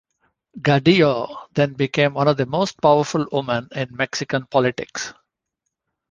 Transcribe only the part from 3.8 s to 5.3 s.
Mexican politics.